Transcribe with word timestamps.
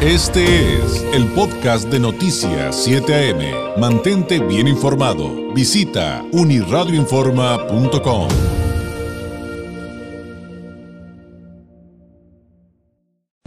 Este 0.00 0.76
es 0.76 1.02
el 1.12 1.26
podcast 1.32 1.88
de 1.88 1.98
Noticias 1.98 2.84
7 2.84 3.32
AM. 3.32 3.80
Mantente 3.80 4.38
bien 4.38 4.68
informado. 4.68 5.52
Visita 5.52 6.24
uniradioinforma.com. 6.30 8.28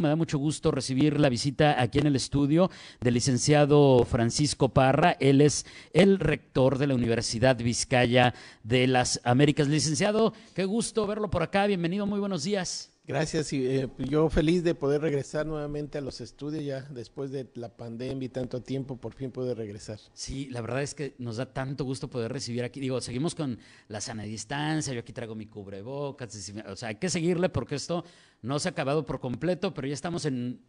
Me 0.02 0.10
da 0.10 0.18
mucho 0.18 0.38
gusto 0.40 0.72
recibir 0.72 1.22
la 1.22 1.30
visita 1.30 1.82
aquí 1.82 2.00
en 2.00 2.08
el 2.08 2.18
estudio 2.18 2.70
del 3.00 3.14
licenciado 3.14 4.04
Francisco 4.04 4.68
Parra. 4.68 5.16
Él 5.22 5.40
es 5.40 5.66
el 5.94 6.20
rector 6.20 6.80
de 6.80 6.88
la 6.88 6.96
Universidad 6.96 7.56
Vizcaya 7.56 8.34
de 8.64 8.88
las 8.88 9.22
Américas. 9.24 9.70
Licenciado, 9.70 10.34
qué 10.54 10.66
gusto 10.66 11.08
verlo 11.08 11.30
por 11.30 11.44
acá. 11.44 11.66
Bienvenido, 11.66 12.06
muy 12.06 12.20
buenos 12.20 12.44
días. 12.44 12.91
Gracias 13.04 13.52
y 13.52 13.66
eh, 13.66 13.90
yo 13.98 14.30
feliz 14.30 14.64
de 14.64 14.76
poder 14.76 15.02
regresar 15.02 15.48
nuevamente 15.48 15.98
a 15.98 16.02
los 16.02 16.22
estudios 16.22 16.64
ya 16.64 16.82
después 16.92 17.32
de 17.32 17.50
la 17.56 17.76
pandemia 17.76 18.28
y 18.28 18.30
tanto 18.30 18.62
tiempo, 18.62 18.98
por 18.98 19.14
fin 19.14 19.32
pude 19.32 19.56
regresar. 19.56 20.00
Sí, 20.14 20.48
la 20.52 20.62
verdad 20.62 20.84
es 20.84 20.94
que 20.94 21.16
nos 21.18 21.38
da 21.38 21.52
tanto 21.52 21.84
gusto 21.84 22.10
poder 22.10 22.32
recibir 22.32 22.64
aquí. 22.64 22.80
Digo, 22.80 23.02
seguimos 23.02 23.34
con 23.34 23.58
la 23.88 24.02
sana 24.02 24.24
distancia, 24.24 24.94
yo 24.94 25.00
aquí 25.00 25.14
traigo 25.14 25.34
mi 25.34 25.48
cubrebocas, 25.48 26.54
o 26.68 26.76
sea, 26.76 26.90
hay 26.90 26.96
que 26.96 27.10
seguirle 27.10 27.50
porque 27.50 27.76
esto 27.76 28.06
no 28.44 28.60
se 28.60 28.70
ha 28.70 28.72
acabado 28.72 29.04
por 29.04 29.20
completo, 29.20 29.74
pero 29.74 29.88
ya 29.88 29.96
estamos 29.96 30.26
en 30.26 30.62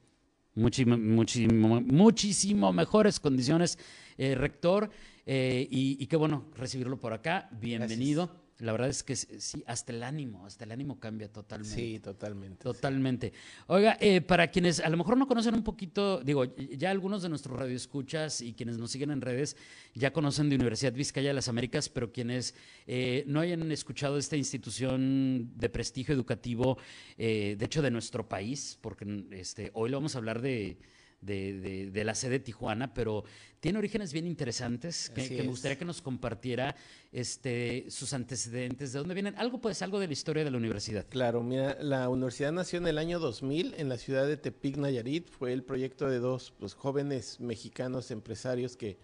muchísimo, 0.54 0.96
muchísimo, 0.96 1.80
muchísimo 1.82 2.72
mejores 2.72 3.20
condiciones, 3.20 3.78
eh, 4.16 4.34
rector, 4.34 4.90
eh, 5.26 5.68
y, 5.70 6.02
y, 6.02 6.06
qué 6.06 6.16
bueno 6.16 6.46
recibirlo 6.56 6.98
por 6.98 7.12
acá. 7.12 7.48
Bienvenido. 7.60 8.41
La 8.58 8.72
verdad 8.72 8.88
es 8.88 9.02
que 9.02 9.16
sí, 9.16 9.64
hasta 9.66 9.92
el 9.92 10.02
ánimo, 10.02 10.46
hasta 10.46 10.64
el 10.64 10.72
ánimo 10.72 11.00
cambia 11.00 11.30
totalmente. 11.32 11.74
Sí, 11.74 11.98
totalmente. 11.98 12.62
Totalmente. 12.62 13.32
Oiga, 13.66 13.96
eh, 14.00 14.20
para 14.20 14.50
quienes 14.50 14.80
a 14.80 14.88
lo 14.88 14.96
mejor 14.96 15.16
no 15.16 15.26
conocen 15.26 15.54
un 15.54 15.64
poquito, 15.64 16.22
digo, 16.22 16.44
ya 16.56 16.90
algunos 16.90 17.22
de 17.22 17.28
nuestros 17.28 17.58
radioescuchas 17.58 18.40
y 18.40 18.52
quienes 18.52 18.78
nos 18.78 18.90
siguen 18.90 19.10
en 19.10 19.20
redes 19.20 19.56
ya 19.94 20.12
conocen 20.12 20.48
de 20.48 20.56
Universidad 20.56 20.92
Vizcaya 20.92 21.30
de 21.30 21.34
las 21.34 21.48
Américas, 21.48 21.88
pero 21.88 22.12
quienes 22.12 22.54
eh, 22.86 23.24
no 23.26 23.40
hayan 23.40 23.70
escuchado 23.72 24.16
esta 24.16 24.36
institución 24.36 25.52
de 25.56 25.68
prestigio 25.68 26.14
educativo, 26.14 26.78
eh, 27.18 27.56
de 27.58 27.64
hecho 27.64 27.82
de 27.82 27.90
nuestro 27.90 28.28
país, 28.28 28.78
porque 28.80 29.24
este, 29.32 29.70
hoy 29.74 29.90
lo 29.90 29.96
vamos 29.96 30.14
a 30.14 30.18
hablar 30.18 30.40
de 30.40 30.78
de, 31.22 31.90
de, 31.90 32.04
la 32.04 32.14
sede 32.14 32.32
de 32.32 32.40
Tijuana, 32.40 32.92
pero 32.92 33.24
tiene 33.60 33.78
orígenes 33.78 34.12
bien 34.12 34.26
interesantes 34.26 35.10
que, 35.10 35.30
me 35.30 35.46
gustaría 35.46 35.78
que 35.78 35.84
nos 35.84 36.02
compartiera 36.02 36.74
este, 37.12 37.86
sus 37.88 38.12
antecedentes, 38.12 38.92
de 38.92 38.98
dónde 38.98 39.14
vienen, 39.14 39.34
algo 39.38 39.60
pues, 39.60 39.80
algo 39.82 40.00
de 40.00 40.08
la 40.08 40.12
historia 40.12 40.44
de 40.44 40.50
la 40.50 40.58
universidad. 40.58 41.06
Claro, 41.08 41.42
mira, 41.42 41.78
la 41.80 42.08
universidad 42.08 42.52
nació 42.52 42.78
en 42.78 42.88
el 42.88 42.98
año 42.98 43.20
2000 43.20 43.74
en 43.78 43.88
la 43.88 43.96
ciudad 43.96 44.26
de 44.26 44.36
Tepic, 44.36 44.76
Nayarit, 44.76 45.30
fue 45.30 45.52
el 45.52 45.62
proyecto 45.62 46.08
de 46.10 46.18
dos 46.18 46.52
pues, 46.58 46.74
jóvenes 46.74 47.40
mexicanos 47.40 48.10
empresarios 48.10 48.76
que 48.76 48.98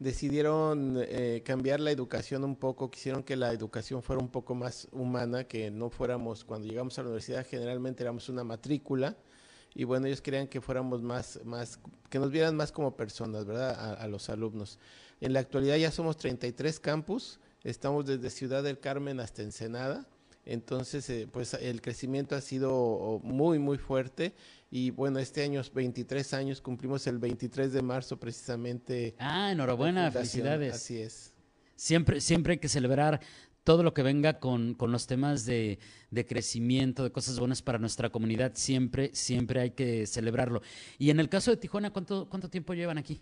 decidieron 0.00 0.98
eh, 1.00 1.42
cambiar 1.44 1.80
la 1.80 1.92
educación 1.92 2.42
un 2.44 2.56
poco, 2.56 2.90
quisieron 2.90 3.22
que 3.22 3.36
la 3.36 3.52
educación 3.52 4.02
fuera 4.02 4.20
un 4.20 4.28
poco 4.28 4.54
más 4.54 4.88
humana, 4.90 5.44
que 5.44 5.70
no 5.70 5.90
fuéramos, 5.90 6.44
cuando 6.44 6.66
llegamos 6.66 6.98
a 6.98 7.02
la 7.02 7.08
universidad 7.08 7.46
generalmente 7.46 8.02
éramos 8.02 8.28
una 8.28 8.42
matrícula, 8.42 9.16
y 9.74 9.84
bueno, 9.84 10.06
ellos 10.06 10.20
querían 10.20 10.48
que 10.48 10.60
fuéramos 10.60 11.02
más, 11.02 11.40
más, 11.44 11.78
que 12.10 12.18
nos 12.18 12.30
vieran 12.30 12.56
más 12.56 12.72
como 12.72 12.96
personas, 12.96 13.44
¿verdad? 13.44 14.00
A, 14.00 14.06
los 14.08 14.28
alumnos. 14.28 14.78
En 15.20 15.32
la 15.32 15.40
actualidad 15.40 15.76
ya 15.76 15.90
somos 15.90 16.16
33 16.16 16.80
campus, 16.80 17.38
estamos 17.64 18.06
desde 18.06 18.30
Ciudad 18.30 18.62
del 18.62 18.78
Carmen 18.78 19.20
hasta 19.20 19.42
Ensenada, 19.42 20.06
entonces 20.44 21.08
eh, 21.10 21.28
pues 21.30 21.54
el 21.54 21.80
crecimiento 21.80 22.34
ha 22.34 22.40
sido 22.40 23.20
muy, 23.22 23.58
muy 23.58 23.78
fuerte 23.78 24.34
y 24.70 24.90
bueno, 24.90 25.18
este 25.18 25.42
año 25.42 25.62
23 25.72 26.32
años, 26.32 26.60
cumplimos 26.60 27.06
el 27.06 27.18
23 27.18 27.74
de 27.74 27.82
marzo 27.82 28.18
precisamente. 28.18 29.14
Ah, 29.18 29.52
enhorabuena, 29.52 30.10
felicidades. 30.10 30.74
Así 30.74 30.98
es. 30.98 31.32
Siempre, 31.76 32.20
siempre 32.20 32.54
hay 32.54 32.58
que 32.58 32.68
celebrar 32.68 33.20
todo 33.64 33.82
lo 33.82 33.94
que 33.94 34.02
venga 34.02 34.40
con, 34.40 34.74
con 34.74 34.92
los 34.92 35.06
temas 35.06 35.44
de, 35.44 35.78
de, 36.10 36.26
crecimiento, 36.26 37.04
de 37.04 37.12
cosas 37.12 37.38
buenas 37.38 37.62
para 37.62 37.78
nuestra 37.78 38.10
comunidad, 38.10 38.52
siempre, 38.54 39.10
siempre 39.14 39.60
hay 39.60 39.70
que 39.70 40.06
celebrarlo. 40.06 40.62
Y 40.98 41.10
en 41.10 41.20
el 41.20 41.28
caso 41.28 41.50
de 41.50 41.56
Tijuana, 41.56 41.90
¿cuánto, 41.90 42.28
cuánto 42.28 42.50
tiempo 42.50 42.74
llevan 42.74 42.98
aquí? 42.98 43.20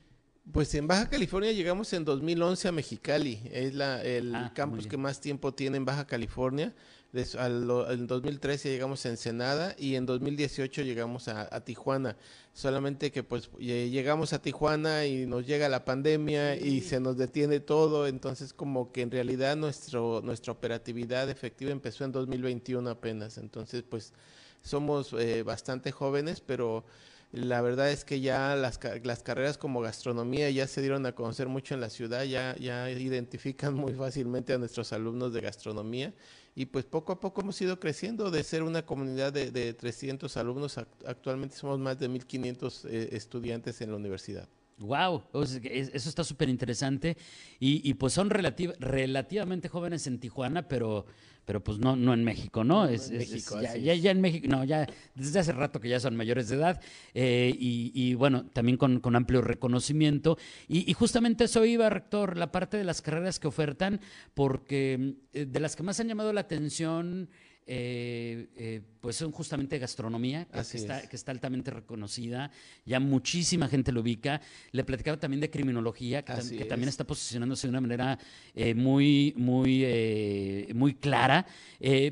Pues 0.53 0.75
en 0.75 0.89
Baja 0.89 1.09
California 1.09 1.53
llegamos 1.53 1.93
en 1.93 2.05
2011 2.05 2.69
a 2.69 2.73
Mexicali, 2.73 3.41
es 3.53 3.75
la, 3.75 4.03
el 4.03 4.35
ah, 4.35 4.53
campus 4.55 4.87
que 4.87 4.97
más 4.97 5.21
tiempo 5.21 5.53
tiene 5.55 5.77
en 5.77 5.85
Baja 5.85 6.07
California. 6.07 6.75
en 7.13 8.07
2013 8.07 8.71
llegamos 8.71 9.05
a 9.07 9.11
Ensenada 9.11 9.77
y 9.79 9.95
en 9.95 10.07
2018 10.07 10.83
llegamos 10.83 11.29
a, 11.29 11.61
Tijuana. 11.63 12.17
Solamente 12.53 13.13
que 13.13 13.23
pues 13.23 13.51
llegamos 13.59 14.33
a 14.33 14.43
Tijuana 14.43 15.07
y 15.07 15.27
nos 15.27 15.47
llega 15.47 15.69
la 15.69 15.85
pandemia 15.85 16.57
y 16.57 16.81
se 16.81 16.99
nos 16.99 17.17
detiene 17.17 17.61
todo, 17.61 18.09
entonces 18.09 18.53
como 18.53 18.91
que 18.91 19.03
en 19.03 19.11
realidad 19.13 19.57
nuestro, 19.57 20.21
nuestra 20.25 20.53
operatividad 20.53 21.31
efectiva 21.31 21.71
empezó 21.71 22.05
en 22.05 22.13
2021 22.13 22.91
apenas. 22.91 23.39
Entonces 23.39 23.85
pues 23.89 24.15
somos 24.63 25.13
eh, 25.13 25.43
bastante 25.45 25.93
jóvenes, 25.93 26.41
pero 26.41 26.85
la 27.33 27.61
verdad 27.61 27.91
es 27.91 28.05
que 28.05 28.21
ya 28.21 28.57
las, 28.57 28.81
las 29.05 29.23
carreras 29.23 29.57
como 29.57 29.81
gastronomía 29.81 30.51
ya 30.51 30.67
se 30.67 30.81
dieron 30.81 31.07
a 31.07 31.13
conocer 31.13 31.49
mucho 31.49 31.75
en 31.75 31.81
la 31.81 31.91
ciudad, 31.91 32.25
ya, 32.25 32.57
ya 32.57 32.91
identifican 32.91 33.75
muy 33.75 33.95
fácilmente 33.95 34.53
a 34.53 34.59
nuestros 34.59 34.93
alumnos 34.93 35.33
de 35.33 35.41
gastronomía 35.41 36.13
y 36.55 36.67
pues 36.67 36.85
poco 36.85 37.13
a 37.13 37.21
poco 37.21 37.43
hemos 37.43 37.61
ido 37.61 37.79
creciendo 37.79 38.31
de 38.31 38.43
ser 38.43 38.63
una 38.65 38.85
comunidad 38.85 39.33
de, 39.33 39.51
de 39.53 39.73
300 39.73 40.37
alumnos, 40.37 40.79
actualmente 41.07 41.55
somos 41.57 41.79
más 41.79 41.99
de 41.99 42.11
1.500 42.11 42.89
eh, 42.89 43.09
estudiantes 43.13 43.81
en 43.81 43.91
la 43.91 43.97
universidad. 43.97 44.49
Wow, 44.79 45.25
eso 45.35 46.09
está 46.09 46.25
súper 46.25 46.49
interesante. 46.49 47.17
Y, 47.59 47.89
y, 47.89 47.95
pues 47.95 48.15
son 48.15 48.31
relativamente 48.31 49.69
jóvenes 49.69 50.07
en 50.07 50.19
Tijuana, 50.19 50.69
pero, 50.69 51.05
pero 51.51 51.65
pues 51.65 51.81
no, 51.81 51.97
no 51.97 52.15
en 52.15 52.23
México, 52.23 52.63
¿no? 52.63 52.87
es, 52.87 53.11
México, 53.11 53.61
ya, 53.61 53.75
ya, 53.75 54.13
en 54.13 54.21
México, 54.21 54.47
no, 54.49 54.63
ya 54.63 54.87
desde 55.17 55.41
hace 55.41 55.51
rato 55.51 55.81
que 55.81 55.89
ya 55.89 55.99
son 55.99 56.15
mayores 56.15 56.49
de 56.49 56.55
edad. 56.55 56.81
Eh, 57.13 57.53
y, 57.59 57.91
y, 57.93 58.15
bueno, 58.15 58.47
también 58.53 58.77
con, 58.77 59.01
con 59.01 59.17
amplio 59.17 59.43
reconocimiento. 59.43 60.39
Y, 60.69 60.89
y, 60.89 60.95
justamente 60.95 61.43
eso 61.43 61.65
iba, 61.65 61.91
rector, 61.91 62.37
la 62.37 62.53
parte 62.53 62.77
de 62.77 62.85
las 62.85 63.03
carreras 63.03 63.41
que 63.41 63.49
ofertan, 63.49 64.01
porque 64.33 65.17
eh, 65.33 65.45
de 65.45 65.59
las 65.59 65.75
que 65.75 65.83
más 65.83 65.99
han 65.99 66.07
llamado 66.07 66.33
la 66.33 66.43
atención 66.43 67.29
eh, 67.73 68.49
eh, 68.57 68.83
pues 69.01 69.17
son 69.17 69.33
justamente 69.33 69.79
gastronomía, 69.79 70.47
que 70.47 70.61
está, 70.61 71.09
que 71.09 71.17
está, 71.17 71.33
altamente 71.33 71.71
reconocida, 71.71 72.51
ya 72.85 73.01
muchísima 73.01 73.69
gente 73.69 73.93
lo 73.93 74.01
ubica. 74.01 74.41
Le 74.73 74.85
platicaba 74.85 75.19
también 75.19 75.41
de 75.41 75.51
criminología, 75.51 76.23
que, 76.23 76.65
también 76.65 76.89
está 76.89 77.05
posicionándose 77.05 77.67
de 77.67 77.71
una 77.71 77.81
manera 77.81 78.19
eh, 78.55 78.75
muy, 78.75 79.33
muy, 79.37 79.83
eh, 79.85 80.73
muy 80.75 80.95
clara, 80.95 81.47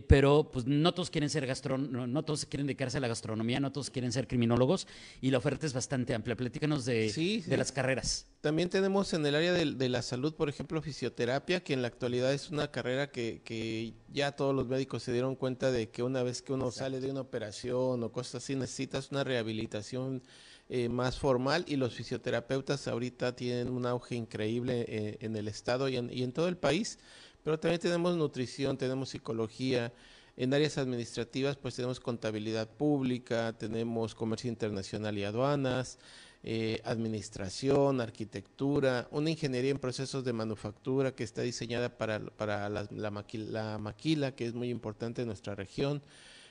pero 0.07 0.51
pues 0.51 0.67
no 0.67 0.95
todos 0.95 1.11
quieren 1.11 1.29
ser 1.29 1.47
gastron 1.47 1.89
no, 1.93 2.25
todos 2.25 2.47
quieren 2.47 2.67
dedicarse 2.67 2.99
a 2.99 3.01
la 3.01 3.09
gastronomía, 3.09 3.61
no 3.61 3.73
todos 3.73 3.91
quieren 3.91 4.13
ser 4.13 4.27
criminólogos, 4.27 4.87
y 5.21 5.31
la 5.31 5.39
oferta 5.39 5.67
es 5.67 5.73
bastante 5.73 6.15
amplia. 6.15 6.37
Platícanos 6.37 6.85
de, 6.85 7.43
de 7.47 7.57
las 7.57 7.73
carreras. 7.73 8.27
También 8.41 8.69
tenemos 8.69 9.13
en 9.15 9.27
el 9.27 9.35
área 9.35 9.53
de, 9.53 9.73
de, 9.73 9.89
la 9.89 10.01
salud, 10.01 10.35
por 10.35 10.49
ejemplo, 10.49 10.81
fisioterapia, 10.81 11.63
que 11.65 11.75
en 11.75 11.83
la 11.83 11.89
actualidad 11.89 12.33
es 12.33 12.51
una 12.51 12.71
carrera 12.71 13.11
que, 13.11 13.43
que 13.45 13.95
ya 14.13 14.33
todos 14.33 14.55
los 14.55 14.69
médicos 14.69 15.03
se 15.03 15.13
dieron 15.13 15.35
cuenta 15.35 15.73
de 15.73 15.91
que 15.91 16.03
una 16.03 16.23
vez 16.23 16.43
que 16.43 16.53
uno 16.53 16.71
sale 16.79 17.01
de 17.01 17.11
una 17.11 17.21
operación 17.21 18.03
o 18.03 18.13
cosas 18.13 18.43
así, 18.43 18.57
necesitas 18.57 19.11
una 19.11 19.25
rehabilitación 19.25 20.23
eh, 20.69 20.89
más 20.89 21.19
formal 21.19 21.65
y 21.67 21.77
los 21.77 21.95
fisioterapeutas 21.95 22.89
ahorita 22.89 23.35
tienen 23.35 23.71
un 23.71 23.87
auge 23.87 24.15
increíble 24.15 24.85
eh, 24.89 25.19
en 25.21 25.37
el 25.37 25.49
estado 25.49 25.89
y 25.89 25.97
en, 25.97 26.11
y 26.13 26.23
en 26.23 26.33
todo 26.33 26.49
el 26.49 26.57
país, 26.57 26.99
pero 27.43 27.59
también 27.59 27.81
tenemos 27.81 28.17
nutrición, 28.17 28.77
tenemos 28.77 29.09
psicología, 29.09 29.93
en 30.37 30.55
áreas 30.55 30.79
administrativas 30.79 31.57
pues 31.57 31.75
tenemos 31.75 31.99
contabilidad 31.99 32.69
pública, 32.69 33.53
tenemos 33.59 34.15
comercio 34.15 34.49
internacional 34.49 35.19
y 35.19 35.25
aduanas, 35.25 35.99
eh, 36.45 36.81
administración, 36.85 38.01
arquitectura, 38.01 39.09
una 39.11 39.31
ingeniería 39.31 39.73
en 39.73 39.81
procesos 39.81 40.23
de 40.23 40.33
manufactura 40.33 41.13
que 41.13 41.25
está 41.25 41.43
diseñada 41.43 41.99
para, 41.99 42.21
para 42.21 42.69
la, 42.69 42.87
la, 42.93 43.79
maquila, 43.79 44.37
que 44.37 44.47
es 44.47 44.55
muy 44.55 44.71
importante 44.71 45.23
en 45.23 45.27
nuestra 45.27 45.57
región. 45.57 46.01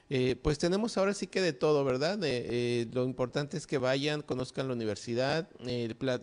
Eh, 0.09 0.35
pues 0.41 0.57
tenemos 0.57 0.97
ahora 0.97 1.13
sí 1.13 1.27
que 1.27 1.41
de 1.41 1.53
todo, 1.53 1.83
¿verdad? 1.83 2.19
Eh, 2.23 2.87
lo 2.93 3.03
importante 3.03 3.57
es 3.57 3.67
que 3.67 3.77
vayan, 3.77 4.21
conozcan 4.21 4.67
la 4.67 4.73
universidad, 4.73 5.49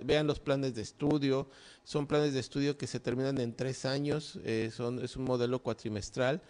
vean 0.05 0.27
los 0.27 0.41
planes 0.41 0.75
de 0.75 0.83
estudio. 0.83 1.49
Son 1.85 2.07
planes 2.07 2.33
de 2.33 2.41
estudio 2.41 2.79
que 2.79 2.87
se 2.87 3.01
terminan 3.01 3.39
en 3.39 3.55
tres 3.55 3.85
años, 3.85 4.39
son, 4.75 5.05
es 5.05 5.17
un 5.17 5.25
modelo 5.25 5.63
cuatrimestral 5.63 6.41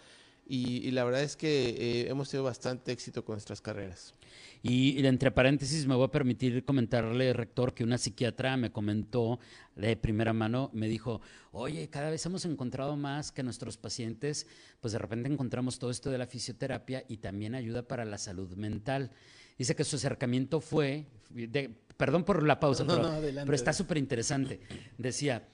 y, 0.47 0.91
la 0.91 1.03
verdad 1.03 1.23
es 1.23 1.35
que 1.35 2.07
hemos 2.07 2.29
tenido 2.29 2.43
bastante 2.43 2.91
éxito 2.91 3.25
con 3.25 3.33
nuestras 3.33 3.61
carreras. 3.61 4.13
Y 4.61 5.05
entre 5.05 5.29
paréntesis 5.31 5.85
me 5.85 5.93
voy 5.95 6.05
a 6.05 6.11
permitir 6.11 6.65
comentarle, 6.65 7.33
rector, 7.33 7.73
que 7.73 7.83
una 7.83 7.97
psiquiatra 7.99 8.57
me 8.57 8.71
comentó 8.71 9.39
de 9.75 9.95
primera 9.95 10.33
mano, 10.33 10.71
me 10.73 10.87
dijo, 10.87 11.21
oye, 11.51 11.87
cada 11.89 12.09
vez 12.09 12.25
hemos 12.25 12.45
encontrado 12.45 12.95
más 12.95 13.31
que 13.31 13.43
nuestros 13.43 13.77
pacientes, 13.77 14.47
pues 14.81 14.93
de 14.93 14.99
repente 14.99 15.31
encontramos 15.31 15.77
todo 15.77 15.91
esto 15.91 16.09
de 16.09 16.17
la 16.17 16.25
fisioterapia 16.25 17.03
y 17.07 17.17
también 17.17 17.53
ayuda 17.53 17.83
para 17.87 18.05
la 18.05 18.17
salud 18.17 18.55
mental. 18.55 19.11
Dice 19.57 19.75
que 19.75 19.83
su 19.83 19.97
acercamiento 19.97 20.59
fue, 20.59 21.05
de- 21.29 21.69
perdón 21.95 22.23
por 22.23 22.41
la 22.43 22.59
pausa, 22.59 22.83
No, 22.83 22.95
pero, 22.95 23.03
no, 23.07 23.13
adelante, 23.13 23.45
pero 23.45 23.55
está 23.55 23.71
súper 23.71 23.97
interesante. 23.97 24.59
Decía, 24.97 25.47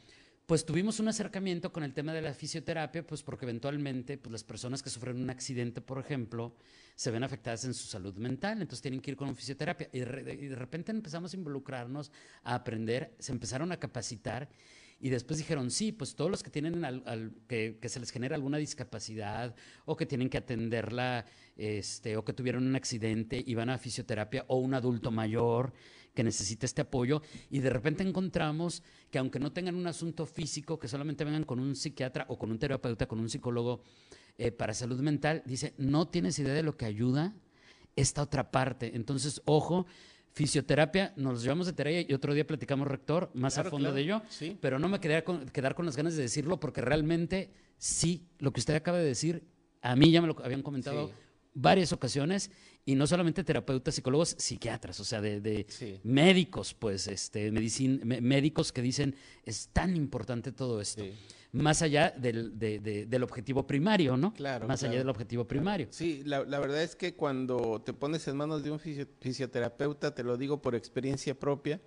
pues 0.51 0.65
tuvimos 0.65 0.99
un 0.99 1.07
acercamiento 1.07 1.71
con 1.71 1.81
el 1.81 1.93
tema 1.93 2.11
de 2.11 2.21
la 2.21 2.33
fisioterapia, 2.33 3.07
pues 3.07 3.23
porque 3.23 3.45
eventualmente 3.45 4.17
pues, 4.17 4.33
las 4.33 4.43
personas 4.43 4.83
que 4.83 4.89
sufren 4.89 5.15
un 5.15 5.29
accidente, 5.29 5.79
por 5.79 5.97
ejemplo, 5.97 6.57
se 6.93 7.09
ven 7.09 7.23
afectadas 7.23 7.63
en 7.63 7.73
su 7.73 7.87
salud 7.87 8.15
mental, 8.15 8.61
entonces 8.61 8.81
tienen 8.81 8.99
que 8.99 9.11
ir 9.11 9.15
con 9.15 9.33
fisioterapia. 9.33 9.87
Y, 9.93 9.99
de 9.99 10.55
repente 10.57 10.91
empezamos 10.91 11.33
a 11.33 11.37
involucrarnos, 11.37 12.11
a 12.43 12.55
aprender, 12.55 13.15
se 13.17 13.31
empezaron 13.31 13.71
a 13.71 13.77
capacitar 13.77 14.49
y 14.99 15.07
después 15.07 15.37
dijeron, 15.39 15.71
sí, 15.71 15.93
pues 15.93 16.15
todos 16.15 16.29
los 16.29 16.43
que 16.43 16.49
tienen 16.49 16.81
que, 17.47 17.77
que 17.79 17.87
se 17.87 18.01
les 18.01 18.11
genera 18.11 18.35
alguna 18.35 18.57
discapacidad 18.57 19.55
o 19.85 19.95
que 19.95 20.05
tienen 20.05 20.29
que 20.29 20.39
atenderla, 20.39 21.27
este, 21.55 22.17
o 22.17 22.25
que 22.25 22.33
tuvieron 22.33 22.67
un 22.67 22.75
accidente 22.75 23.41
y 23.45 23.55
van 23.55 23.69
a 23.69 23.77
fisioterapia, 23.77 24.43
o 24.49 24.57
un 24.57 24.73
adulto 24.73 25.11
mayor 25.11 25.71
que 26.13 26.23
necesita 26.23 26.65
este 26.65 26.81
apoyo, 26.81 27.21
y 27.49 27.59
de 27.59 27.69
repente 27.69 28.03
encontramos 28.03 28.83
que 29.09 29.17
aunque 29.19 29.39
no 29.39 29.51
tengan 29.53 29.75
un 29.75 29.87
asunto 29.87 30.25
físico, 30.25 30.77
que 30.79 30.87
solamente 30.87 31.23
vengan 31.23 31.43
con 31.45 31.59
un 31.59 31.75
psiquiatra 31.75 32.25
o 32.29 32.37
con 32.37 32.51
un 32.51 32.59
terapeuta, 32.59 33.07
con 33.07 33.19
un 33.19 33.29
psicólogo 33.29 33.81
eh, 34.37 34.51
para 34.51 34.73
salud 34.73 34.99
mental, 34.99 35.41
dice, 35.45 35.73
no 35.77 36.07
tienes 36.09 36.37
idea 36.39 36.53
de 36.53 36.63
lo 36.63 36.75
que 36.75 36.85
ayuda 36.85 37.33
esta 37.95 38.21
otra 38.23 38.51
parte. 38.51 38.91
Entonces, 38.95 39.41
ojo, 39.45 39.85
fisioterapia, 40.33 41.13
nos 41.17 41.43
llevamos 41.43 41.67
de 41.67 41.73
tarea 41.73 42.01
y 42.07 42.13
otro 42.13 42.33
día 42.33 42.47
platicamos, 42.47 42.87
rector, 42.87 43.29
más 43.33 43.53
Claro, 43.55 43.67
a 43.67 43.71
fondo 43.71 43.83
claro, 43.89 43.95
de 43.95 44.01
ello, 44.01 44.21
sí. 44.29 44.57
pero 44.61 44.79
no 44.79 44.87
me 44.87 44.99
quería 44.99 45.23
con- 45.25 45.45
quedar 45.49 45.75
con 45.75 45.85
las 45.85 45.97
ganas 45.97 46.15
de 46.15 46.21
decirlo 46.23 46.59
porque 46.59 46.81
realmente 46.81 47.51
sí, 47.77 48.27
lo 48.39 48.51
que 48.51 48.59
usted 48.61 48.75
acaba 48.75 48.97
de 48.97 49.05
decir, 49.05 49.43
a 49.81 49.95
mí 49.95 50.11
ya 50.11 50.21
me 50.21 50.27
lo 50.27 50.35
habían 50.43 50.61
comentado 50.63 51.07
Sí. 51.09 51.13
varias 51.53 51.91
ocasiones 51.91 52.49
y 52.85 52.95
no 52.95 53.05
solamente 53.05 53.43
terapeutas, 53.43 53.93
psicólogos, 53.95 54.35
psiquiatras, 54.37 54.99
o 54.99 55.03
sea, 55.03 55.21
de, 55.21 55.39
de 55.39 55.65
Sí. 55.69 55.99
médicos, 56.03 56.73
pues, 56.73 57.07
este, 57.07 57.51
medicin- 57.51 58.03
me- 58.03 58.21
médicos 58.21 58.71
que 58.71 58.81
dicen 58.81 59.15
es 59.45 59.69
tan 59.71 59.95
importante 59.95 60.51
todo 60.51 60.81
esto, 60.81 61.03
Sí. 61.03 61.11
más 61.51 61.81
allá 61.83 62.09
del, 62.17 62.57
de- 62.57 62.79
de- 62.79 63.05
del 63.05 63.23
objetivo 63.23 63.67
primario, 63.67 64.17
¿no? 64.17 64.33
Claro, 64.33 64.67
Más 64.67 64.81
allá 64.83 64.97
del 64.97 65.09
objetivo 65.09 65.45
primario. 65.45 65.87
Sí, 65.91 66.23
la, 66.25 66.43
la 66.43 66.59
verdad 66.59 66.81
es 66.81 66.95
que 66.95 67.13
cuando 67.13 67.81
te 67.85 67.93
pones 67.93 68.27
en 68.27 68.37
manos 68.37 68.63
de 68.63 68.71
un 68.71 68.79
fisio- 68.79 69.07
fisioterapeuta, 69.19 70.15
te 70.15 70.23
lo 70.23 70.37
digo 70.37 70.61
por 70.61 70.73
experiencia 70.75 71.37
propia, 71.39 71.79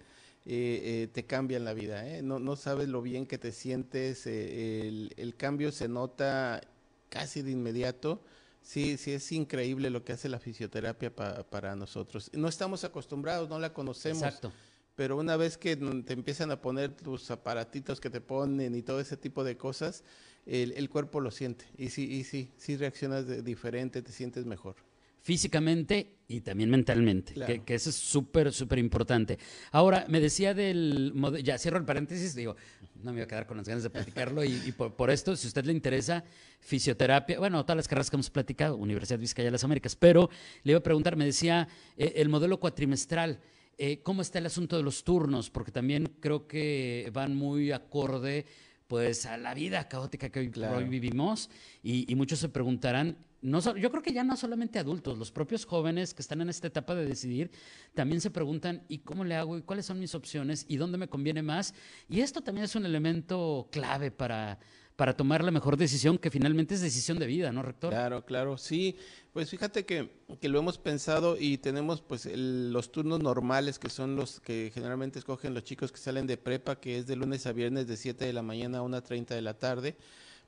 eh, 0.46 1.02
eh, 1.04 1.08
te 1.12 1.24
cambian 1.24 1.64
la 1.64 1.72
vida. 1.72 2.06
¿eh? 2.06 2.22
No, 2.22 2.38
no 2.38 2.54
sabes 2.56 2.88
lo 2.88 3.00
bien 3.02 3.26
que 3.26 3.38
te 3.38 3.50
sientes, 3.50 4.26
eh, 4.26 4.86
el, 4.86 5.12
el 5.16 5.34
cambio 5.36 5.72
se 5.72 5.88
nota 5.88 6.60
casi 7.08 7.40
de 7.42 7.50
inmediato. 7.50 8.22
Sí, 8.64 8.96
sí, 8.96 9.12
es 9.12 9.30
increíble 9.30 9.90
lo 9.90 10.02
que 10.04 10.14
hace 10.14 10.28
la 10.28 10.40
fisioterapia 10.40 11.14
pa- 11.14 11.44
para 11.44 11.76
nosotros. 11.76 12.30
No 12.32 12.48
estamos 12.48 12.82
acostumbrados, 12.82 13.48
no 13.48 13.58
la 13.58 13.72
conocemos. 13.72 14.22
Exacto. 14.22 14.52
Pero 14.96 15.16
una 15.18 15.36
vez 15.36 15.58
que 15.58 15.76
te 15.76 16.12
empiezan 16.14 16.50
a 16.50 16.60
poner 16.60 16.92
tus 16.96 17.30
aparatitos 17.30 18.00
que 18.00 18.10
te 18.10 18.20
ponen 18.20 18.74
y 18.74 18.82
todo 18.82 19.00
ese 19.00 19.16
tipo 19.16 19.44
de 19.44 19.56
cosas, 19.56 20.02
el, 20.46 20.72
el 20.72 20.88
cuerpo 20.88 21.20
lo 21.20 21.30
siente. 21.30 21.66
Y 21.76 21.90
sí, 21.90 22.10
y 22.10 22.24
sí, 22.24 22.52
sí 22.56 22.76
reaccionas 22.76 23.26
de- 23.26 23.42
diferente, 23.42 24.02
te 24.02 24.12
sientes 24.12 24.46
mejor. 24.46 24.76
Físicamente 25.24 26.18
y 26.28 26.42
también 26.42 26.68
mentalmente, 26.70 27.32
Claro. 27.32 27.50
que, 27.52 27.62
que 27.64 27.74
eso 27.74 27.88
es 27.88 27.96
súper, 27.96 28.52
súper 28.52 28.78
importante. 28.78 29.38
Ahora, 29.72 30.04
me 30.08 30.20
decía 30.20 30.52
del, 30.52 31.14
ya 31.42 31.56
cierro 31.58 31.78
el 31.78 31.84
paréntesis, 31.86 32.34
digo, 32.34 32.56
no 32.96 33.04
me 33.10 33.12
voy 33.12 33.22
a 33.22 33.26
quedar 33.26 33.46
con 33.46 33.56
las 33.56 33.66
ganas 33.66 33.82
de 33.82 33.88
platicarlo 33.90 34.44
y, 34.44 34.52
y 34.66 34.72
por, 34.72 34.94
por 34.94 35.10
esto, 35.10 35.34
si 35.34 35.46
a 35.46 35.48
usted 35.48 35.64
le 35.64 35.72
interesa, 35.72 36.24
fisioterapia, 36.60 37.38
bueno, 37.38 37.62
todas 37.64 37.76
las 37.78 37.88
carreras 37.88 38.10
que 38.10 38.16
hemos 38.16 38.28
platicado, 38.30 38.76
Universidad 38.76 39.18
Vizcaya 39.18 39.46
de 39.46 39.52
las 39.52 39.64
Américas, 39.64 39.96
pero 39.96 40.28
le 40.62 40.72
iba 40.72 40.78
a 40.78 40.82
preguntar, 40.82 41.16
me 41.16 41.24
decía 41.24 41.68
eh, 41.96 42.12
el 42.16 42.28
modelo 42.28 42.60
cuatrimestral, 42.60 43.40
eh, 43.78 44.00
¿cómo 44.02 44.20
está 44.22 44.38
el 44.38 44.46
asunto 44.46 44.76
de 44.76 44.82
los 44.82 45.04
turnos? 45.04 45.48
Porque 45.50 45.72
también 45.72 46.12
creo 46.20 46.46
que 46.46 47.10
van 47.14 47.34
muy 47.34 47.72
acorde 47.72 48.44
pues 48.86 49.24
a 49.24 49.38
la 49.38 49.54
vida 49.54 49.88
caótica 49.88 50.28
que 50.28 50.40
hoy, 50.40 50.46
por 50.48 50.54
Claro. 50.54 50.76
hoy 50.76 50.84
vivimos 50.84 51.48
y, 51.82 52.10
y 52.10 52.14
muchos 52.14 52.38
se 52.38 52.50
preguntarán, 52.50 53.16
no, 53.44 53.60
yo 53.76 53.90
creo 53.90 54.02
que 54.02 54.12
ya 54.14 54.24
no 54.24 54.36
solamente 54.36 54.78
adultos, 54.78 55.18
los 55.18 55.30
propios 55.30 55.66
jóvenes 55.66 56.14
que 56.14 56.22
están 56.22 56.40
en 56.40 56.48
esta 56.48 56.66
etapa 56.66 56.94
de 56.94 57.04
decidir, 57.04 57.50
también 57.92 58.20
se 58.22 58.30
preguntan, 58.30 58.82
¿y 58.88 58.98
cómo 59.00 59.22
le 59.22 59.34
hago? 59.34 59.58
¿Y 59.58 59.62
cuáles 59.62 59.84
son 59.84 60.00
mis 60.00 60.14
opciones? 60.14 60.64
¿Y 60.66 60.76
dónde 60.78 60.96
me 60.96 61.08
conviene 61.08 61.42
más? 61.42 61.74
Y 62.08 62.20
esto 62.20 62.40
también 62.40 62.64
es 62.64 62.74
un 62.74 62.86
elemento 62.86 63.68
clave 63.70 64.10
para, 64.10 64.58
para 64.96 65.14
tomar 65.14 65.44
la 65.44 65.50
mejor 65.50 65.76
decisión, 65.76 66.16
que 66.16 66.30
finalmente 66.30 66.74
es 66.74 66.80
decisión 66.80 67.18
de 67.18 67.26
vida, 67.26 67.52
¿no, 67.52 67.60
rector? 67.62 67.90
Claro, 67.90 68.24
claro, 68.24 68.56
sí. 68.56 68.96
Pues 69.34 69.50
fíjate 69.50 69.84
que, 69.84 70.22
que 70.40 70.48
lo 70.48 70.58
hemos 70.58 70.78
pensado 70.78 71.36
y 71.38 71.58
tenemos 71.58 72.00
pues 72.00 72.24
el- 72.24 72.72
los 72.72 72.92
turnos 72.92 73.20
normales 73.20 73.78
que 73.78 73.90
son 73.90 74.16
los 74.16 74.40
que 74.40 74.70
generalmente 74.72 75.18
escogen 75.18 75.52
los 75.52 75.64
chicos 75.64 75.92
que 75.92 75.98
salen 75.98 76.26
de 76.26 76.38
prepa, 76.38 76.80
que 76.80 76.96
es 76.98 77.06
de 77.06 77.16
lunes 77.16 77.46
a 77.46 77.52
viernes 77.52 77.86
de 77.88 77.98
7 77.98 78.24
de 78.24 78.32
la 78.32 78.42
mañana 78.42 78.78
a 78.78 78.82
1.30 78.82 79.34
de 79.34 79.42
la 79.42 79.54
tarde. 79.58 79.96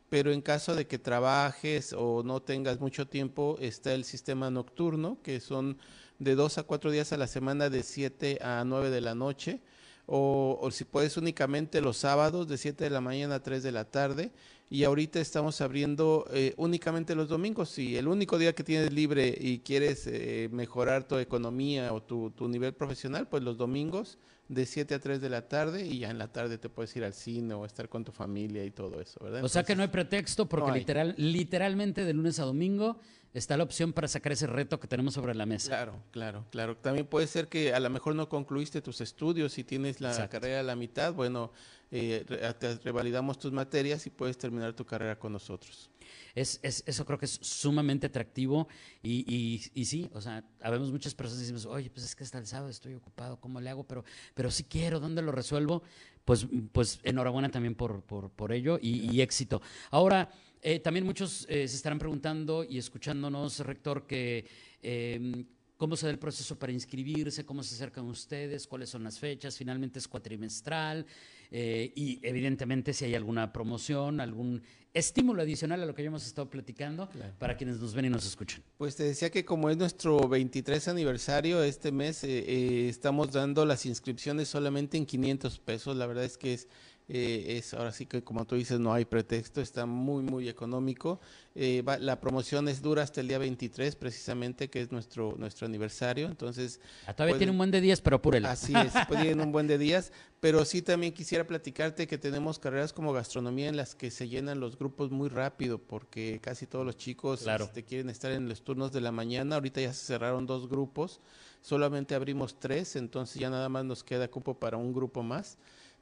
Pero 0.08 0.32
en 0.32 0.41
caso 0.41 0.75
de 0.75 0.87
que 0.87 0.99
trabajes 0.99 1.93
o 1.93 2.23
no 2.23 2.41
tengas 2.41 2.81
mucho 2.81 3.08
tiempo, 3.08 3.56
está 3.61 3.93
el 3.93 4.05
sistema 4.05 4.50
nocturno, 4.50 5.19
que 5.23 5.41
son 5.41 5.79
de 6.19 6.35
dos 6.35 6.58
a 6.58 6.62
cuatro 6.62 6.91
días 6.91 7.12
a 7.12 7.17
la 7.17 7.26
semana 7.26 7.70
de 7.70 7.82
7 7.82 8.38
a 8.41 8.64
9 8.64 8.91
de 8.91 9.00
la 9.00 9.14
noche. 9.14 9.61
O, 10.08 10.69
si 10.70 10.85
puedes 10.85 11.17
únicamente 11.17 11.81
los 11.81 11.97
sábados 11.97 12.47
de 12.47 12.58
7 12.58 12.85
de 12.85 12.91
la 12.91 13.00
mañana 13.00 13.37
a 13.37 13.43
3 13.43 13.62
de 13.62 13.73
la 13.73 13.85
tarde. 13.85 14.31
Y 14.70 14.85
ahorita 14.85 15.20
estamos 15.20 15.61
abriendo 15.61 16.26
eh, 16.32 16.55
únicamente 16.56 17.14
los 17.14 17.29
domingos. 17.29 17.70
Si 17.70 17.97
el 17.97 18.09
único 18.09 18.38
día 18.38 18.55
que 18.55 18.64
tienes 18.64 18.93
libre 18.93 19.37
y 19.38 19.61
quieres 19.61 20.06
eh, 20.06 20.49
mejorar 20.52 21.06
tu 21.06 21.19
economía 21.19 21.93
o 21.93 22.02
tu, 22.02 22.31
tu 22.31 22.49
nivel 22.49 22.73
profesional, 22.73 23.29
pues 23.29 23.43
los 23.43 23.56
domingos 23.56 24.19
de 24.48 24.66
7 24.66 24.94
a 24.94 24.98
3 25.00 25.20
de 25.20 25.28
la 25.28 25.48
tarde 25.48 25.87
y 25.87 26.00
ya 26.00 26.10
en 26.10 26.19
la 26.19 26.28
tarde 26.28 26.58
te 26.58 26.69
puedes 26.69 26.94
ir 26.96 27.04
al 27.04 27.14
cine 27.14 27.54
o 27.54 27.64
estar 27.64 27.88
con 27.88 28.04
tu 28.04 28.12
familia 28.12 28.64
y 28.64 28.70
todo 28.70 29.00
eso, 29.00 29.19
¿verdad? 29.22 29.44
O 29.44 29.48
sea 29.48 29.64
que 29.64 29.75
no 29.75 29.82
hay 29.82 29.88
pretexto 29.88 30.48
porque 30.48 30.69
no 30.69 30.72
hay. 30.75 30.81
literal, 30.81 31.14
literalmente 31.19 32.04
de 32.04 32.12
lunes 32.12 32.38
a 32.38 32.44
domingo 32.44 33.00
está 33.38 33.56
la 33.56 33.65
opción 33.65 33.93
para 33.93 34.09
sacar 34.09 34.33
ese 34.33 34.47
reto 34.47 34.81
que 34.81 34.88
tenemos 34.88 35.15
sobre 35.15 35.35
la 35.35 35.47
mesa. 35.47 35.69
Claro, 35.69 36.03
claro, 36.11 36.47
claro. 36.50 36.77
También 36.77 37.06
puede 37.06 37.27
ser 37.27 37.49
que 37.49 37.75
a 37.75 37.81
lo 37.81 37.91
mejor 37.91 38.15
no 38.15 38.29
concluiste 38.29 38.81
tus 38.83 39.00
estudios 39.00 39.59
y 39.59 39.65
tienes 39.65 40.00
la 40.00 40.11
Exacto. 40.11 40.33
carrera 40.33 40.61
a 40.61 40.62
la 40.62 40.77
mitad. 40.77 41.12
Bueno, 41.12 41.53
eh, 41.91 42.25
te 42.59 42.77
revalidamos 42.79 43.38
tus 43.38 43.53
materias 43.53 44.06
y 44.06 44.11
puedes 44.11 44.38
terminar 44.38 44.73
tu 44.73 44.85
carrera 44.85 45.19
con 45.19 45.33
nosotros. 45.33 45.91
Es, 46.35 46.61
es- 46.62 46.83
eso 46.87 47.05
creo 47.05 47.19
que 47.19 47.25
es 47.27 47.38
sumamente 47.43 48.06
atractivo 48.06 48.69
y, 49.03 49.25
y, 49.33 49.62
y 49.81 49.85
sí, 49.87 50.09
o 50.12 50.21
sea, 50.21 50.44
habemos 50.61 50.91
muchas 50.93 51.15
personas 51.15 51.38
que 51.41 51.53
decimos, 51.53 51.67
oye, 51.67 51.91
pues 51.91 52.05
es 52.05 52.15
que 52.15 52.25
hasta 52.25 52.38
el 52.38 52.47
sábado 52.47 52.69
estoy 52.71 52.94
ocupado, 52.94 53.38
¿cómo 53.41 53.61
le 53.61 53.71
hago? 53.71 53.85
Pero, 53.85 54.05
pero 54.35 54.50
sí 54.50 54.64
quiero, 54.64 55.00
¿dónde 55.00 55.23
lo 55.23 55.33
resuelvo? 55.33 55.83
Pues, 56.25 56.47
pues 56.73 56.99
enhorabuena 57.05 57.50
también 57.50 57.75
por, 57.75 58.02
por, 58.02 58.31
por 58.31 58.52
ello 58.52 58.78
y, 58.83 59.11
y 59.11 59.21
éxito. 59.21 59.62
Ahora, 59.90 60.28
eh, 60.62 60.80
también 60.80 61.04
muchos 61.06 61.46
eh, 61.48 61.66
se 61.68 61.76
estarán 61.76 61.98
preguntando 61.98 62.64
y 62.64 62.78
escuchándonos, 62.78 63.60
rector, 63.60 64.06
que... 64.06 64.46
eh, 64.82 65.44
¿Cómo 65.78 65.94
se 65.94 66.06
da 66.06 66.12
el 66.12 66.18
proceso 66.18 66.58
para 66.58 66.72
inscribirse? 66.72 67.44
¿Cómo 67.44 67.62
se 67.62 67.75
acercan 67.75 68.06
ustedes? 68.06 68.66
¿Cuáles 68.66 68.88
son 68.88 69.04
las 69.04 69.18
fechas? 69.18 69.58
Finalmente 69.58 69.98
es 69.98 70.08
cuatrimestral. 70.08 71.04
eh, 71.50 71.92
y 71.94 72.18
evidentemente 72.22 72.94
si 72.94 73.04
hay 73.04 73.14
alguna 73.14 73.52
promoción, 73.52 74.20
algún 74.20 74.62
estímulo 74.94 75.42
adicional 75.42 75.82
a 75.82 75.86
lo 75.86 75.94
que 75.94 76.02
ya 76.02 76.08
hemos 76.08 76.26
estado 76.26 76.48
platicando 76.48 77.10
para 77.38 77.58
quienes 77.58 77.78
nos 77.78 77.92
ven 77.92 78.06
y 78.06 78.08
nos 78.08 78.25
escuchan. 78.26 78.62
Pues 78.78 78.96
te 78.96 79.02
decía 79.04 79.28
que 79.30 79.44
como 79.44 79.68
es 79.68 79.76
nuestro 79.76 80.26
23 80.26 80.88
aniversario 80.88 81.62
este 81.62 81.92
mes, 81.92 82.25
estamos 82.25 83.32
dando 83.32 83.66
las 83.66 83.84
inscripciones 83.84 84.48
solamente 84.48 84.96
en 84.96 85.04
500 85.04 85.58
pesos. 85.58 85.94
La 85.94 86.06
verdad 86.06 86.25
es 86.25 86.38
que 86.38 86.54
es, 86.54 86.68
eh, 87.08 87.56
es 87.58 87.72
ahora 87.72 87.92
sí 87.92 88.06
que 88.06 88.25
como 88.25 88.44
tú 88.46 88.56
dices, 88.56 88.80
no 88.80 88.92
hay 88.92 89.04
pretexto, 89.04 89.60
está 89.60 89.86
muy, 89.86 90.22
muy 90.25 90.48
económico. 90.48 91.20
Eh, 91.54 91.82
va- 91.82 91.98
la 91.98 92.20
promoción 92.20 92.68
es 92.68 92.82
dura 92.82 93.02
hasta 93.02 93.20
el 93.20 93.28
día 93.28 93.38
23 93.38 93.94
precisamente, 93.94 94.68
que 94.68 94.80
es 94.80 94.90
nuestro, 94.90 95.34
nuestro 95.38 95.66
aniversario. 95.66 96.26
Entonces, 96.26 96.80
Ah, 97.06 97.14
todavía 97.14 97.32
Pueden- 97.34 97.38
tiene 97.38 97.50
un 97.52 97.58
buen 97.58 97.70
de 97.70 97.80
días, 97.80 98.00
pero 98.00 98.16
apúrele. 98.16 98.48
Así 98.48 98.72
es, 98.75 98.92
puede 99.08 99.26
ir 99.26 99.32
en 99.32 99.40
un 99.40 99.52
buen 99.52 99.66
de 99.68 99.78
días, 99.78 100.12
pero 100.40 100.64
sí 100.64 100.82
también 100.82 101.12
quisiera 101.14 101.46
platicarte 101.46 102.06
que 102.08 102.18
tenemos 102.18 102.58
carreras 102.58 102.92
como 102.92 103.12
gastronomía 103.12 103.68
en 103.68 103.76
las 103.76 103.94
que 103.94 104.10
se 104.10 104.28
llenan 104.28 104.58
los 104.58 104.76
grupos 104.76 105.10
muy 105.12 105.28
rápido 105.28 105.78
porque 105.78 106.40
casi 106.42 106.66
todos 106.66 106.84
los 106.84 106.96
chicos 106.96 107.42
Claro. 107.42 107.66
este, 107.66 107.84
quieren 107.84 108.10
estar 108.10 108.32
en 108.32 108.48
los 108.48 108.62
turnos 108.62 108.90
de 108.90 109.00
la 109.00 109.12
mañana. 109.12 109.54
Ahorita 109.54 109.80
ya 109.80 109.92
se 109.92 110.04
cerraron 110.06 110.44
dos 110.46 110.68
grupos, 110.68 111.20
solamente 111.62 112.14
abrimos 112.14 112.58
tres, 112.58 112.96
entonces 112.96 113.40
ya 113.40 113.48
nada 113.50 113.68
más 113.68 113.84
nos 113.84 114.02
queda 114.04 114.28
cupo 114.28 114.58
para 114.58 114.76
un 114.76 114.92
grupo 114.92 115.22
más. 115.22 115.56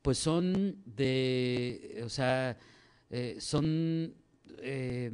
pues 0.00 0.16
son 0.16 0.76
de, 0.86 2.00
o 2.04 2.08
sea, 2.08 2.56
eh, 3.10 3.36
son, 3.40 4.14
eh, 4.58 5.10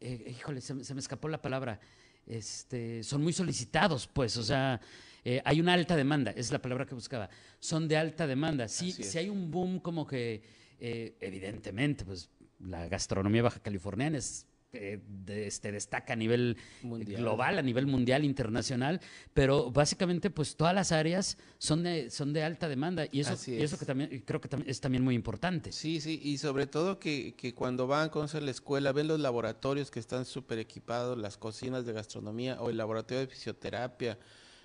eh, 0.00 0.34
híjole, 0.38 0.60
se, 0.60 0.74
me- 0.74 0.84
se 0.84 0.92
me 0.94 1.00
escapó 1.00 1.28
la 1.28 1.40
palabra, 1.40 1.80
este, 2.26 3.02
son 3.02 3.22
muy 3.22 3.32
solicitados, 3.32 4.06
pues, 4.06 4.36
o 4.36 4.42
sea, 4.42 4.80
eh, 5.24 5.42
hay 5.44 5.60
una 5.60 5.74
alta 5.74 5.96
demanda, 5.96 6.30
es 6.30 6.50
la 6.52 6.60
palabra 6.60 6.86
que 6.86 6.94
buscaba, 6.94 7.28
son 7.58 7.88
de 7.88 7.96
alta 7.96 8.26
demanda. 8.26 8.68
Sí, 8.68 8.92
sí 8.92 9.18
hay 9.18 9.28
un 9.28 9.50
boom 9.50 9.80
como 9.80 10.06
que, 10.06 10.42
eh, 10.78 11.16
evidentemente, 11.20 12.04
pues 12.04 12.30
la 12.58 12.88
gastronomía 12.88 13.42
baja 13.42 13.60
californiana 13.60 14.18
es, 14.18 14.46
eh, 14.72 15.00
de- 15.24 15.46
este, 15.48 15.72
destaca 15.72 16.12
a 16.12 16.16
nivel 16.16 16.56
Mundial. 16.82 17.20
global, 17.22 17.58
a 17.58 17.62
nivel 17.62 17.86
mundial, 17.86 18.24
internacional, 18.24 19.00
pero 19.34 19.70
básicamente 19.72 20.30
pues 20.30 20.54
todas 20.56 20.74
las 20.74 20.92
áreas 20.92 21.38
son 21.58 21.82
de, 21.82 22.08
son 22.10 22.32
de 22.32 22.44
alta 22.44 22.68
demanda 22.68 23.06
y 23.10 23.20
eso, 23.20 23.32
y 23.50 23.56
eso 23.62 23.74
es. 23.74 23.80
que 23.80 23.86
también 23.86 24.22
creo 24.24 24.40
que 24.40 24.48
también 24.48 24.70
es 24.70 24.80
también 24.80 25.02
muy 25.02 25.14
importante. 25.16 25.72
Sí, 25.72 26.00
sí, 26.00 26.20
y 26.22 26.38
sobre 26.38 26.66
todo 26.68 26.98
que, 27.00 27.34
que 27.36 27.52
cuando 27.52 27.86
van, 27.88 28.10
conocen 28.10 28.44
la 28.44 28.52
escuela, 28.52 28.92
ven 28.92 29.08
los 29.08 29.18
laboratorios 29.18 29.90
que 29.90 29.98
están 29.98 30.24
súper 30.24 30.58
equipados, 30.60 31.18
las 31.18 31.36
cocinas 31.36 31.84
de 31.84 31.92
gastronomía 31.92 32.60
o 32.62 32.70
el 32.70 32.76
laboratorio 32.76 33.20
de 33.20 33.26
fisioterapia, 33.26 34.18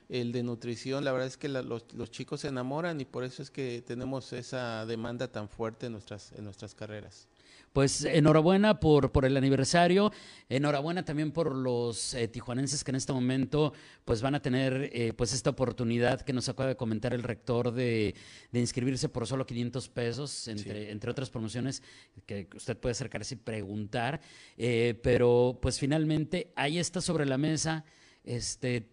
el 0.07 0.31
de 0.31 0.43
nutrición, 0.43 1.03
la 1.03 1.11
verdad 1.13 1.27
es 1.27 1.37
que 1.37 1.47
la- 1.49 1.63
los, 1.63 1.91
los 1.95 2.11
chicos 2.11 2.41
se 2.41 2.49
enamoran 2.49 3.01
y 3.01 3.05
por 3.05 3.23
eso 3.23 3.41
es 3.41 3.49
que 3.49 3.81
tenemos 3.81 4.33
esa 4.33 4.85
demanda 4.85 5.31
tan 5.31 5.49
fuerte 5.49 5.87
en 5.87 5.93
nuestras, 5.93 6.31
en 6.33 6.43
nuestras 6.43 6.75
carreras. 6.75 7.27
Pues 7.75 8.05
enhorabuena 8.05 8.79
por, 8.79 9.11
por 9.11 9.25
el 9.25 9.35
aniversario, 9.35 10.13
enhorabuena 10.47 11.03
también 11.03 11.33
por 11.33 11.53
los 11.53 12.13
eh, 12.13 12.29
tijuanenses 12.29 12.85
que 12.85 12.91
en 12.91 12.95
este 12.95 13.11
momento 13.11 13.73
pues 14.05 14.21
van 14.21 14.33
a 14.33 14.41
tener 14.41 14.91
eh, 14.93 15.11
pues 15.11 15.33
esta 15.33 15.49
oportunidad 15.49 16.21
que 16.21 16.31
nos 16.31 16.47
acaba 16.47 16.69
de 16.69 16.77
comentar 16.77 17.13
el 17.13 17.21
rector 17.21 17.73
de, 17.73 18.15
de 18.53 18.59
inscribirse 18.61 19.09
por 19.09 19.27
solo 19.27 19.45
500 19.45 19.89
pesos, 19.89 20.47
entre, 20.47 20.89
entre 20.89 21.11
otras 21.11 21.29
promociones 21.29 21.83
que 22.25 22.47
usted 22.55 22.77
puede 22.77 22.93
acercarse 22.93 23.35
y 23.35 23.39
preguntar, 23.39 24.21
eh, 24.57 24.97
pero 25.03 25.59
pues 25.61 25.77
finalmente 25.77 26.53
ahí 26.55 26.79
está 26.79 27.01
sobre 27.01 27.25
la 27.25 27.37
mesa 27.37 27.83
este 28.23 28.87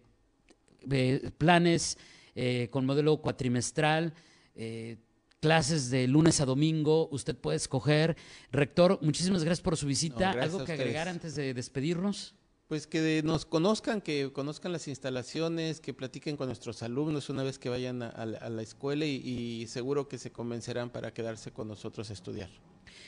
eh, 0.91 1.31
planes 1.37 1.97
eh, 2.35 2.67
con 2.69 2.85
modelo 2.85 3.21
cuatrimestral, 3.21 4.13
clases 5.47 5.89
de 5.89 6.07
lunes 6.07 6.39
a 6.39 6.45
domingo, 6.45 7.09
usted 7.11 7.35
puede 7.35 7.57
escoger. 7.57 8.15
Rector, 8.51 8.97
muchísimas 9.01 9.43
gracias 9.43 9.61
por 9.61 9.75
su 9.75 9.85
visita. 9.85 10.33
No, 10.33 10.41
¿Algo 10.41 10.63
que 10.63 10.71
agregar 10.71 11.09
antes 11.09 11.35
de 11.35 11.53
despedirnos? 11.53 12.33
Pues 12.69 12.87
que 12.87 13.21
nos 13.25 13.45
conozcan, 13.45 13.99
que 13.99 14.31
conozcan 14.31 14.71
las 14.71 14.87
instalaciones, 14.87 15.81
que 15.81 15.93
platiquen 15.93 16.37
con 16.37 16.47
nuestros 16.47 16.81
alumnos 16.81 17.29
una 17.29 17.43
vez 17.43 17.59
que 17.59 17.67
vayan 17.67 18.01
a, 18.03 18.07
a 18.07 18.25
la- 18.25 18.37
a 18.37 18.49
la 18.49 18.61
escuela 18.61 19.05
y, 19.05 19.17
y 19.17 19.67
seguro 19.67 20.07
que 20.07 20.17
se 20.17 20.31
convencerán 20.31 20.89
para 20.89 21.13
quedarse 21.13 21.51
con 21.51 21.67
nosotros 21.67 22.09
a 22.09 22.13
estudiar. 22.13 22.49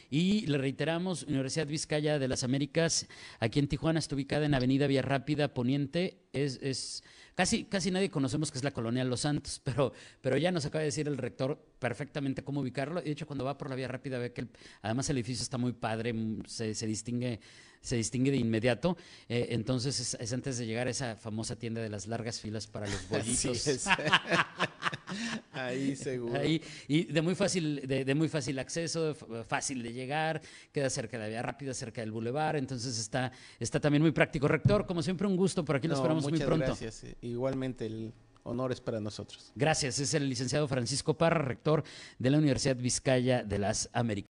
Y 0.09 0.45
le 0.47 0.57
reiteramos, 0.57 1.23
Universidad 1.23 1.67
Vizcaya 1.67 2.19
de 2.19 2.27
las 2.27 2.43
Américas, 2.43 3.07
aquí 3.39 3.59
en 3.59 3.67
Tijuana, 3.67 3.99
está 3.99 4.15
ubicada 4.15 4.45
en 4.45 4.53
Avenida 4.53 4.87
Vía 4.87 5.01
Rápida 5.01 5.53
Poniente. 5.53 6.19
Es, 6.33 6.59
es 6.61 7.03
casi, 7.35 7.65
casi 7.65 7.91
nadie 7.91 8.09
conocemos 8.09 8.51
que 8.51 8.57
es 8.57 8.63
la 8.63 8.71
colonia 8.71 9.03
Los 9.03 9.21
Santos, 9.21 9.61
pero, 9.63 9.93
pero 10.21 10.37
ya 10.37 10.51
nos 10.51 10.65
acaba 10.65 10.79
de 10.81 10.85
decir 10.87 11.07
el 11.07 11.17
rector 11.17 11.63
perfectamente 11.79 12.43
cómo 12.43 12.61
ubicarlo. 12.61 13.01
Y 13.01 13.05
de 13.05 13.11
hecho, 13.11 13.25
cuando 13.27 13.45
va 13.45 13.57
por 13.57 13.69
la 13.69 13.75
Vía 13.75 13.87
Rápida 13.87 14.17
ve 14.19 14.31
que 14.33 14.41
el- 14.41 14.49
además 14.81 15.09
el 15.09 15.17
edificio 15.17 15.43
está 15.43 15.57
muy 15.57 15.73
padre, 15.73 16.13
mm, 16.13 16.43
se, 16.45 16.75
se 16.75 16.85
distingue 16.87 17.39
se 17.81 17.97
distingue 17.97 18.31
de 18.31 18.37
inmediato. 18.37 18.97
Eh, 19.29 19.49
entonces 19.51 19.99
es, 19.99 20.17
es 20.19 20.33
antes 20.33 20.57
de 20.57 20.65
llegar 20.65 20.87
a 20.87 20.89
esa 20.89 21.15
famosa 21.17 21.55
tienda 21.55 21.81
de 21.81 21.89
las 21.89 22.07
largas 22.07 22.41
filas 22.41 22.65
para 22.65 22.87
los 22.87 23.07
bollitos. 23.09 23.63
Ahí 25.53 25.95
seguro. 25.95 26.39
Ahí, 26.39 26.61
y 26.87 27.05
de 27.05 27.21
muy 27.21 27.35
fácil, 27.35 27.81
de, 27.87 28.05
de 28.05 28.15
muy 28.15 28.27
fácil 28.27 28.57
acceso, 28.59 29.15
fácil 29.47 29.81
de 29.83 29.93
llegar, 29.93 30.41
queda 30.71 30.89
cerca 30.89 31.17
de 31.17 31.23
la 31.23 31.29
vía 31.29 31.41
rápida, 31.41 31.73
cerca 31.73 32.01
del 32.01 32.11
bulevar, 32.11 32.55
entonces 32.55 32.97
está, 32.99 33.31
está 33.59 33.79
también 33.79 34.01
muy 34.01 34.11
práctico. 34.11 34.47
Rector, 34.47 34.85
como 34.85 35.01
siempre, 35.01 35.27
un 35.27 35.35
gusto, 35.35 35.63
por 35.65 35.77
aquí 35.77 35.87
lo 35.87 35.93
No, 35.93 35.99
esperamos 35.99 36.23
muy 36.23 36.33
muchas 36.33 36.47
pronto. 36.47 36.65
gracias. 36.65 37.03
Igualmente 37.21 37.85
el 37.85 38.13
honor 38.43 38.71
es 38.71 38.81
para 38.81 38.99
nosotros. 38.99 39.51
Gracias, 39.55 39.99
es 39.99 40.13
el 40.13 40.29
licenciado 40.29 40.67
Francisco 40.67 41.17
Parra, 41.17 41.43
rector 41.43 41.83
de 42.19 42.29
la 42.29 42.37
Universidad 42.37 42.75
Vizcaya 42.75 43.43
de 43.43 43.59
las 43.59 43.89
Américas. 43.93 44.29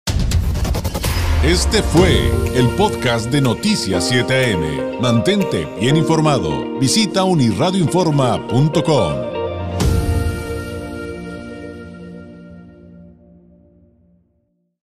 Este 1.43 1.83
fue 1.83 2.29
el 2.55 2.69
podcast 2.77 3.29
de 3.29 3.41
Noticias 3.41 4.10
7am. 4.10 5.01
Mantente 5.01 5.65
bien 5.77 5.98
informado. 5.98 6.79
Visita 6.79 7.25
unirradioinforma.com. 7.25 9.32